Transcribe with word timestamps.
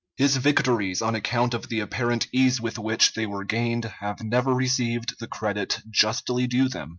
His 0.17 0.37
victories, 0.37 1.03
on 1.03 1.13
account 1.13 1.53
of 1.53 1.69
the 1.69 1.79
apparent 1.79 2.25
ease 2.31 2.59
with 2.59 2.79
which 2.79 3.13
they 3.13 3.27
were 3.27 3.43
gained, 3.45 3.85
have 3.99 4.23
never 4.23 4.51
received 4.51 5.19
the 5.19 5.27
credit 5.27 5.79
justly 5.91 6.47
due 6.47 6.67
them. 6.69 6.89